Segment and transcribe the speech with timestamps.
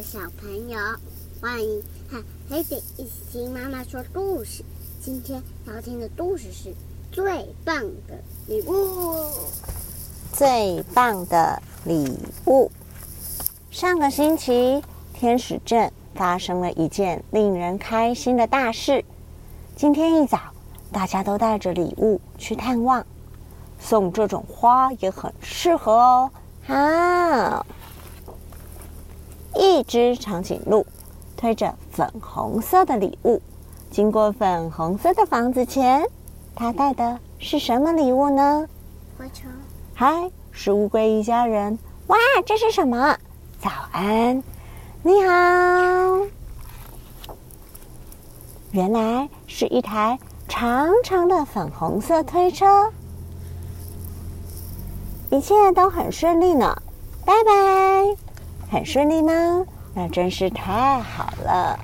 [0.00, 0.78] 的小朋友，
[1.42, 4.64] 欢迎和黑迪一起听妈妈说故事。
[4.98, 6.74] 今天要听的故事是
[7.12, 9.26] 最棒的礼物。
[10.32, 12.70] 最棒的礼物。
[13.70, 14.82] 上个星期，
[15.12, 19.04] 天使镇发生了一件令人开心的大事。
[19.76, 20.38] 今天一早，
[20.90, 23.04] 大家都带着礼物去探望。
[23.78, 26.30] 送这种花也很适合哦。
[26.66, 27.66] 好，
[29.54, 30.86] 一只长颈鹿
[31.36, 33.40] 推着粉红色的礼物，
[33.90, 36.04] 经过粉红色的房子前，
[36.54, 38.68] 它带的是什么礼物呢？
[39.18, 39.50] 蛔虫。
[39.94, 41.78] 嗨，是乌龟一家人。
[42.06, 43.18] 哇，这是什么？
[43.60, 44.42] 早安，
[45.02, 46.26] 你好。
[48.72, 52.92] 原来是一台长长的粉红色推车。
[55.30, 56.80] 一切都很顺利呢，
[57.24, 58.29] 拜拜。
[58.70, 59.32] 很顺利吗？
[59.92, 61.78] 那真是太好了。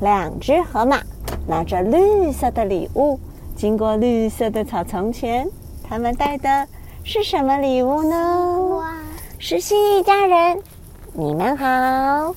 [0.00, 1.00] 两只河马
[1.48, 3.18] 拿着绿色的礼物，
[3.56, 5.48] 经过绿色的草丛前，
[5.82, 6.68] 他们带的
[7.02, 8.58] 是什么礼物呢？
[8.76, 8.94] 哇，
[9.38, 10.62] 是蜥蜴家人，
[11.12, 12.34] 你们好。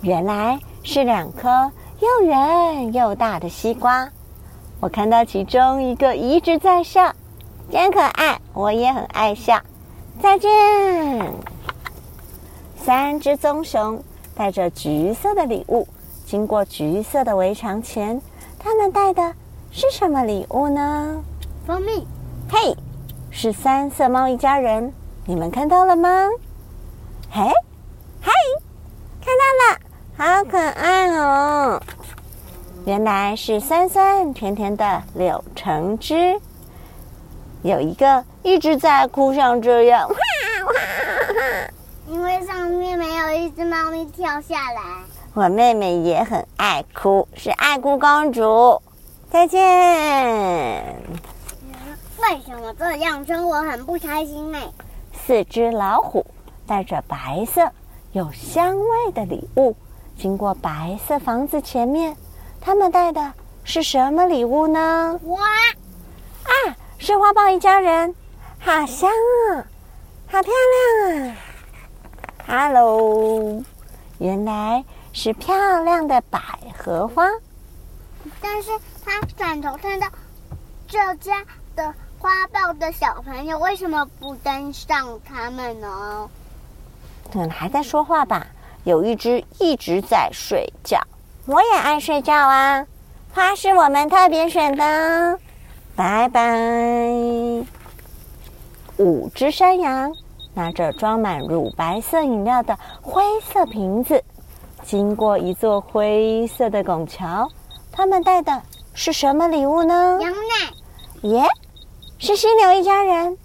[0.00, 4.08] 原来是两颗又圆又大的西瓜。
[4.80, 7.12] 我看到其中一个一直在笑，
[7.70, 8.40] 真可爱。
[8.54, 9.60] 我也很爱笑。
[10.20, 10.50] 再见。
[12.76, 14.02] 三只棕熊
[14.34, 15.86] 带着橘色的礼物，
[16.26, 18.20] 经过橘色的围墙前，
[18.58, 19.34] 他们带的
[19.70, 21.22] 是什么礼物呢？
[21.66, 22.06] 蜂蜜。
[22.50, 22.76] 嘿，
[23.30, 24.92] 是三色猫一家人，
[25.24, 26.28] 你们看到了吗？
[27.30, 27.42] 嘿，
[28.20, 28.32] 嗨，
[29.24, 29.78] 看到了，
[30.16, 31.80] 好可爱哦。
[32.84, 36.38] 原来是酸酸甜甜的柳橙汁，
[37.62, 40.72] 有一个一直在哭，像这样，哇哇哇！
[42.08, 44.82] 因为上面没有一只猫咪跳下来。
[45.34, 48.82] 我妹妹也很爱哭，是爱哭公主。
[49.30, 49.60] 再见。
[52.20, 54.58] 为什么这样真我很不开心呢？
[55.12, 56.26] 四只老虎
[56.66, 57.70] 带着白色
[58.12, 59.74] 有香味的礼物，
[60.18, 62.16] 经过白色房子前面。
[62.60, 63.32] 他们带的
[63.64, 65.18] 是什么礼物呢？
[65.24, 65.40] 哇！
[66.44, 68.14] 啊，是花豹一家人，
[68.60, 69.66] 好香啊，
[70.30, 70.52] 好漂
[71.10, 71.36] 亮啊
[72.46, 73.60] ！Hello，
[74.18, 76.38] 原来是漂亮的百
[76.78, 77.26] 合花。
[78.40, 78.70] 但是
[79.04, 80.06] 他转头看到
[80.86, 81.42] 这家
[81.74, 86.30] 的花豹的小朋友，为什么不登上他们呢？
[87.32, 88.46] 可能还在说话吧。
[88.84, 91.00] 有一只一直在睡觉。
[91.46, 92.86] 我也爱睡觉啊！
[93.34, 95.36] 花是我们特别选的。
[95.94, 96.42] 拜拜。
[98.98, 100.14] 五只山羊
[100.54, 104.22] 拿着装满乳白色饮料的灰色瓶子，
[104.82, 107.48] 经过一座灰色的拱桥。
[107.90, 108.62] 他们带的
[108.94, 110.18] 是什么礼物呢？
[110.20, 111.28] 羊奶。
[111.28, 111.44] 耶，
[112.18, 113.36] 是犀牛一家人。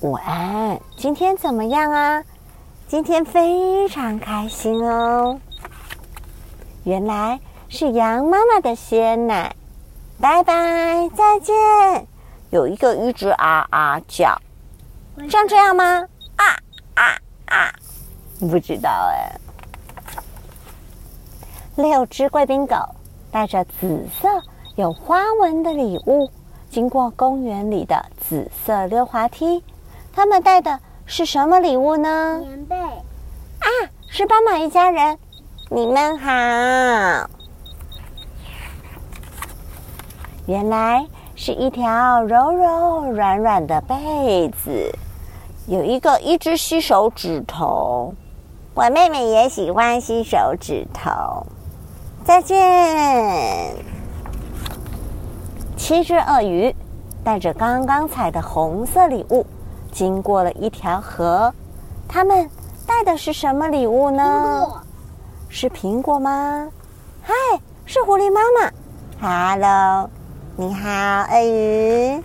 [0.00, 2.22] 午安，今天怎么样啊？
[2.88, 5.38] 今天非常开心哦。
[6.84, 9.54] 原来是羊妈妈的鲜奶，
[10.22, 11.52] 拜拜，再见。
[12.50, 14.40] 有一个一直啊啊叫，
[15.28, 16.00] 像这样吗？
[16.36, 16.44] 啊
[16.94, 17.72] 啊啊！
[18.38, 19.32] 不知道哎。
[21.74, 22.76] 六只贵宾狗
[23.32, 24.28] 带着紫色
[24.76, 26.30] 有花纹的礼物，
[26.70, 29.64] 经过公园里的紫色溜滑梯。
[30.12, 32.40] 他们带的是什么礼物呢？
[32.46, 32.76] 棉被。
[32.76, 33.66] 啊，
[34.06, 35.18] 是斑马一家人。
[35.68, 36.30] 你们好，
[40.46, 44.92] 原来是一条柔柔软软的被子，
[45.66, 48.12] 有一个一只吸手指头。
[48.74, 51.46] 我妹妹也喜欢吸手指头。
[52.24, 53.76] 再见。
[55.76, 56.74] 七只鳄鱼
[57.22, 59.46] 带着刚刚采的红色礼物，
[59.92, 61.52] 经过了一条河。
[62.08, 62.50] 他们
[62.84, 64.82] 带的是什么礼物呢？
[65.48, 66.68] 是苹果吗？
[67.22, 67.32] 嗨，
[67.84, 68.72] 是狐狸妈妈。
[69.20, 70.10] Hello，
[70.54, 70.90] 你好，
[71.30, 72.22] 鳄鱼。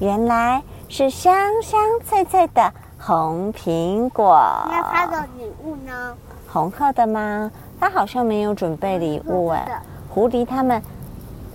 [0.00, 1.32] 原来是香
[1.62, 4.36] 香脆脆的红苹果。
[4.68, 6.16] 那它的礼物呢？
[6.48, 7.48] 红鹤的吗？
[7.78, 9.80] 它好像没有准备礼物哎。
[10.10, 10.82] 狐狸他们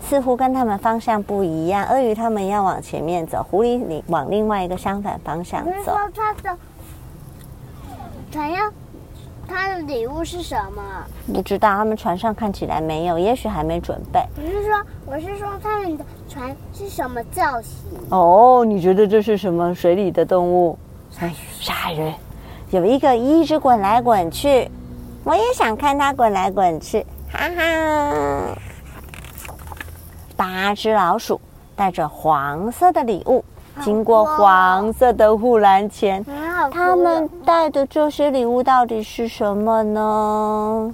[0.02, 1.86] 似乎跟他们方向不一样。
[1.88, 5.70] 鳄鱼他们要往前面走，狐狸往另外一个相反方向走。
[5.70, 6.58] 你说它的
[8.32, 8.72] 船要？
[9.50, 10.82] 他的礼物是什么？
[11.34, 14.24] 不知道，他们船上看起来没有，也许还没准备。
[14.38, 17.74] 我是说，我是说，他们的船是什么造型？
[18.10, 20.78] 哦，你觉得这是什么水里的动物？
[21.20, 22.14] 哎，鲨鱼
[22.70, 24.70] 有一个一直滚来滚去，
[25.24, 28.56] 我也想看它滚来滚去，哈哈。
[30.38, 31.42] 八只老鼠
[31.76, 33.44] 带着黄色的礼物，
[33.82, 36.24] 经过黄色的护栏前，
[36.68, 40.94] 他们带的这些礼物到底是什么呢？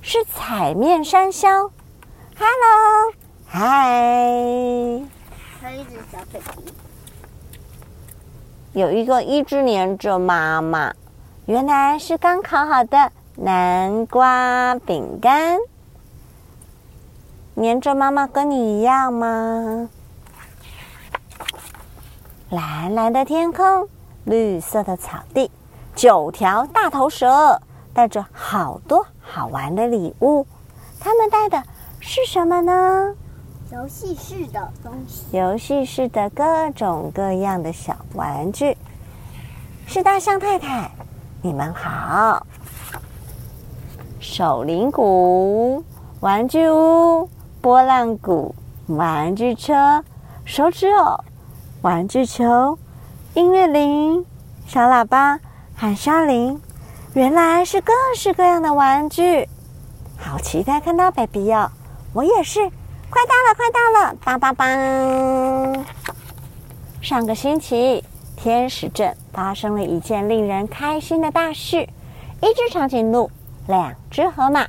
[0.00, 1.70] 是彩面山魈。
[2.36, 3.12] Hello，
[3.46, 3.60] 嗨。
[5.60, 6.72] 还有一只小 baby。
[8.72, 10.92] 有一个一直黏着妈妈，
[11.46, 15.58] 原来是刚烤好的南瓜饼干。
[17.54, 19.88] 黏着妈妈跟你一样吗？
[22.50, 23.88] 蓝蓝的天空，
[24.24, 25.50] 绿色的草地，
[25.94, 27.60] 九条大头蛇
[27.92, 30.46] 带着好多好玩的礼物。
[30.98, 31.62] 他们带的
[32.00, 33.14] 是什么呢？
[33.72, 38.76] 游戏室的东西，游戏室的各种各样的小玩具。
[39.86, 40.90] 是大象太太，
[41.42, 42.46] 你们好。
[44.20, 45.84] 手铃鼓，
[46.20, 47.28] 玩具屋，
[47.60, 48.54] 波浪鼓，
[48.86, 50.02] 玩具车，
[50.44, 51.22] 手指偶，
[51.82, 52.78] 玩具球，
[53.34, 54.24] 音乐铃，
[54.64, 55.40] 小喇叭，
[55.74, 56.60] 喊沙铃。
[57.14, 59.48] 原来是各式各样的玩具，
[60.16, 61.68] 好期待看到 baby 哦！
[62.12, 62.60] 我也是。
[63.10, 64.16] 快到了，快到了！
[64.24, 65.84] 梆梆梆。
[67.02, 68.04] 上个星期，
[68.36, 71.88] 天使镇发生了一件令人开心的大事：
[72.40, 73.28] 一只长颈鹿，
[73.66, 74.64] 两只河马，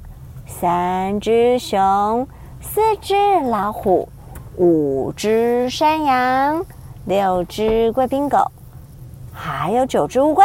[0.48, 2.28] 三只熊，
[2.60, 4.10] 四只老虎，
[4.58, 6.66] 五只山羊，
[7.06, 8.52] 六只贵宾狗，
[9.38, 10.44] 还有九只乌龟，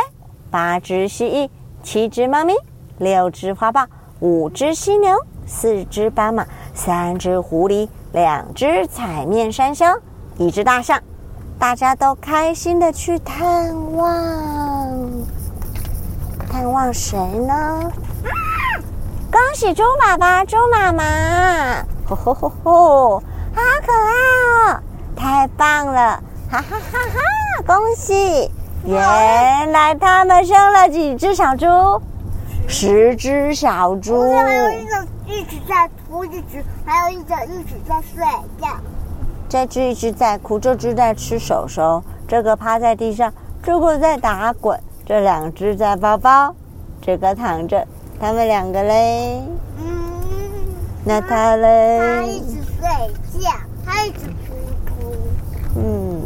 [0.50, 1.48] 八只蜥蜴，
[1.82, 2.52] 七只猫咪，
[2.98, 3.87] 六只花豹，
[4.19, 5.16] 五只犀牛，
[5.46, 6.44] 四只斑马。
[6.75, 9.98] 三只狐狸，两只彩面山魈，
[10.37, 11.00] 一只大象，
[11.58, 14.06] 大家都开心的去探望。
[16.50, 17.90] 探望谁呢？
[19.31, 21.84] 恭喜猪爸爸、猪妈妈！
[22.04, 23.22] 吼吼吼吼，
[23.54, 24.81] 好可爱哦！
[25.14, 26.20] 太棒了！
[26.50, 27.62] 哈哈哈哈！
[27.64, 28.50] 恭喜！
[28.85, 31.67] 原来他们生了几只小猪？
[32.67, 34.25] 十只小猪。
[35.27, 38.25] 一直在哭，一直还有一只一直在睡
[38.61, 38.69] 觉。
[39.49, 43.32] 这只一直在哭，这只在吃手手，这个趴在地上，
[43.62, 46.55] 这个在打滚，这两只在抱抱，
[47.00, 47.87] 这个躺着，
[48.19, 49.43] 他们两个嘞。
[49.79, 49.85] 嗯。
[51.05, 51.99] 那他嘞？
[51.99, 53.50] 他一直睡觉，
[53.87, 54.55] 他一直哭
[54.88, 55.15] 哭。
[55.76, 56.23] 嗯。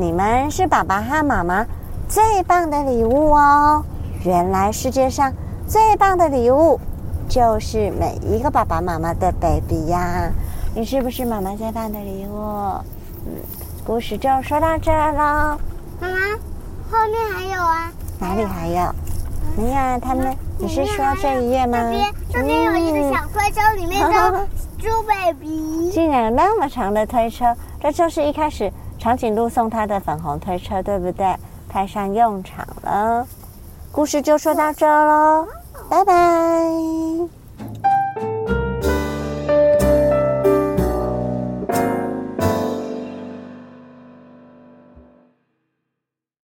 [0.00, 1.66] 你们是爸爸和妈妈
[2.08, 3.84] 最棒的礼物哦！
[4.24, 5.32] 原来世界上
[5.66, 6.78] 最棒的礼物。
[7.28, 10.30] 就是每一个爸爸妈妈的 baby 呀，
[10.72, 12.38] 你是不是妈妈最棒的礼物？
[13.26, 13.42] 嗯，
[13.84, 15.58] 故事就说到这了。
[16.00, 16.16] 妈妈，
[16.88, 17.92] 后面还有啊？
[18.20, 18.94] 哪里还有？
[19.56, 21.76] 你看他们，你是说这一页吗？
[21.82, 24.46] 这边，这边有一个小推车，里面的
[24.78, 25.90] 猪 baby。
[25.92, 31.34] 竟然有那么长的推车，这就是一开始长颈鹿送他的粉红推车，对不对？
[31.68, 33.26] 派上用场了。
[33.92, 35.46] 故事就说到这喽。
[35.88, 37.37] 拜拜。